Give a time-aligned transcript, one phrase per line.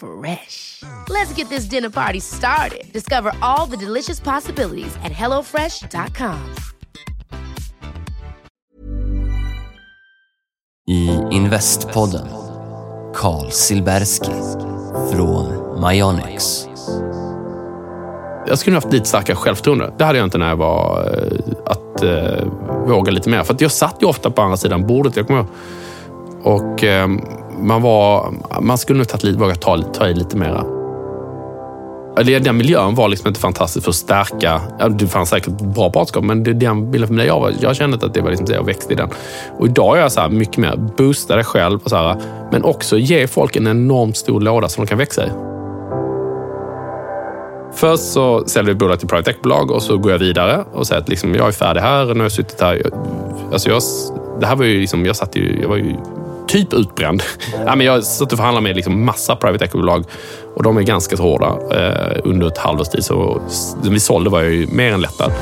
[0.00, 0.82] Fresh.
[1.10, 2.92] Let's get this dinner party started.
[2.92, 6.38] Discover all the delicious possibilities at hellofresh.com.
[10.88, 12.26] I Investpodden
[13.14, 14.32] Carl Silbersky
[15.12, 16.66] från Myonix.
[18.46, 19.92] Jag skulle haft lite starkare självförtroende.
[19.98, 21.00] Det hade jag inte när jag var...
[21.14, 22.44] eh, Att eh,
[22.86, 23.42] våga lite mer.
[23.42, 25.16] För att jag satt ju ofta på andra sidan bordet.
[25.16, 25.48] Jag kommer ihåg.
[26.42, 27.08] Och eh,
[27.60, 28.34] man var...
[28.60, 30.64] Man skulle nog tagit våga ta, ta i lite mera.
[32.24, 34.60] Den miljön var liksom inte fantastisk för att stärka...
[34.90, 37.52] Det fanns säkert bra partnerskap, men det, den bilden för mig jag var.
[37.60, 39.08] Jag kände att det var liksom det jag växte i den.
[39.58, 42.16] Och idag är jag så här mycket mer boosta dig själv, och så här,
[42.52, 45.30] men också ge folk en enormt stor låda som de kan växa i.
[47.72, 51.00] Först så säljer vi bolag till private equity-bolag och så går jag vidare och säger
[51.00, 52.04] att liksom, jag är färdig här.
[52.06, 52.74] Nu har jag suttit här.
[52.84, 52.92] Jag,
[53.52, 53.82] alltså jag,
[54.40, 55.96] det här var ju liksom, jag, satt ju, jag var ju
[56.50, 57.22] typ utbränd.
[57.66, 60.04] ja, men jag satt och förhandlade med liksom massa private equity-bolag
[60.56, 61.46] och de är ganska så hårda.
[61.46, 63.42] Eh, under ett halvårs tid så
[63.82, 65.32] vi sålde var jag ju mer än lättad.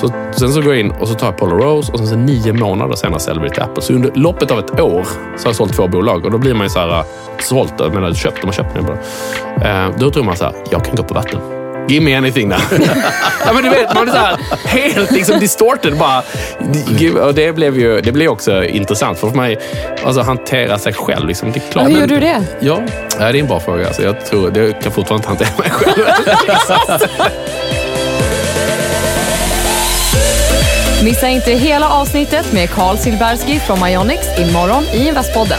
[0.00, 2.16] Så, sen så går jag in och så tar jag Polo Rose och sen så
[2.16, 3.82] nio månader senare säljer vi till Apple.
[3.82, 5.04] Så under loppet av ett år
[5.36, 7.04] så har jag sålt två bolag och då blir man ju så här,
[7.40, 8.96] sålt, jag menar köpt, de har köpt mig.
[9.62, 11.59] Eh, då tror man så här, jag kan gå på vatten.
[11.88, 12.58] Give me anything now.
[13.46, 16.22] ja, men du vet, man är så här, helt liksom distorted bara.
[17.26, 19.18] Och det blev ju det blev också intressant.
[19.18, 19.56] För man
[20.04, 21.28] alltså, hantera sig själv.
[21.28, 21.52] Liksom.
[21.52, 22.42] Det är klart, Hur men- gjorde du det?
[22.60, 22.82] Ja,
[23.18, 23.86] det är en bra fråga.
[23.86, 26.06] Alltså, jag tror, det kan fortfarande inte hantera mig själv.
[31.04, 35.58] Missa inte hela avsnittet med Carl Silbersky från Myonix imorgon i Investpodden.